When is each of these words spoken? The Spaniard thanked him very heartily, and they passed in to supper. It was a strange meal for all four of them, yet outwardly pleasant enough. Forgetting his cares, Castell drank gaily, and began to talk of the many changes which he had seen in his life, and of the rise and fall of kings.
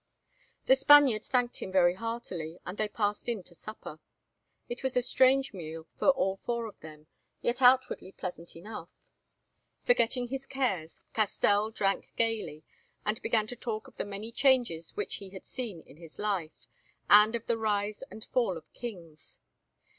The 0.65 0.75
Spaniard 0.75 1.23
thanked 1.25 1.57
him 1.57 1.71
very 1.71 1.93
heartily, 1.93 2.57
and 2.65 2.75
they 2.75 2.87
passed 2.87 3.29
in 3.29 3.43
to 3.43 3.53
supper. 3.53 3.99
It 4.67 4.81
was 4.81 4.97
a 4.97 5.01
strange 5.03 5.53
meal 5.53 5.85
for 5.95 6.07
all 6.07 6.35
four 6.35 6.65
of 6.65 6.79
them, 6.79 7.05
yet 7.41 7.61
outwardly 7.61 8.11
pleasant 8.11 8.55
enough. 8.55 8.89
Forgetting 9.85 10.29
his 10.29 10.47
cares, 10.47 11.03
Castell 11.13 11.69
drank 11.69 12.13
gaily, 12.15 12.63
and 13.05 13.21
began 13.21 13.45
to 13.45 13.55
talk 13.55 13.87
of 13.87 13.97
the 13.97 14.03
many 14.05 14.31
changes 14.31 14.95
which 14.95 15.17
he 15.17 15.29
had 15.29 15.45
seen 15.45 15.81
in 15.81 15.97
his 15.97 16.17
life, 16.17 16.65
and 17.07 17.35
of 17.35 17.45
the 17.45 17.59
rise 17.59 18.01
and 18.09 18.25
fall 18.25 18.57
of 18.57 18.73
kings. 18.73 19.37